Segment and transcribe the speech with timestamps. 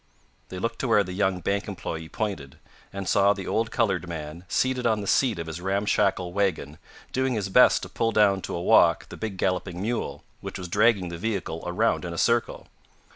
[0.49, 2.57] They looked to where the young bank employee pointed,
[2.91, 6.79] and saw the old colored man, seated on the seat of his ramshackle wagon,
[7.11, 10.67] doing his best to pull down to a walk the big galloping mule, which was
[10.69, 12.65] dragging the vehicle around in a circle.